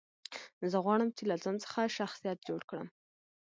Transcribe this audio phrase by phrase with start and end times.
[0.71, 2.87] زه غواړم، چي له ځان څخه شخصیت جوړ کړم.